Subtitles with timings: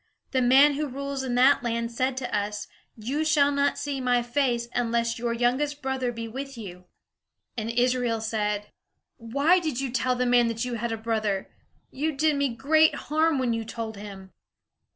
[0.31, 2.67] The man who rules in that land said to us,
[2.97, 6.85] 'You shall not see my face, unless your youngest brother be with you'."
[7.55, 8.71] And Israel said,
[9.17, 11.51] "Why did you tell the man that you had a brother?
[11.91, 14.33] You did me great harm when you told him."